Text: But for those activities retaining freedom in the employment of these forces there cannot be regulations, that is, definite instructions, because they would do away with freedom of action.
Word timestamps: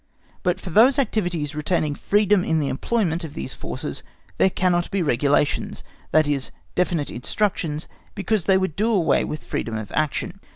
But 0.41 0.59
for 0.59 0.71
those 0.71 0.97
activities 0.97 1.53
retaining 1.53 1.93
freedom 1.93 2.43
in 2.43 2.59
the 2.59 2.69
employment 2.69 3.23
of 3.23 3.35
these 3.35 3.53
forces 3.53 4.01
there 4.39 4.49
cannot 4.49 4.89
be 4.89 5.03
regulations, 5.03 5.83
that 6.09 6.27
is, 6.27 6.49
definite 6.73 7.11
instructions, 7.11 7.87
because 8.15 8.45
they 8.45 8.57
would 8.57 8.75
do 8.75 8.91
away 8.91 9.23
with 9.23 9.43
freedom 9.43 9.77
of 9.77 9.91
action. 9.91 10.39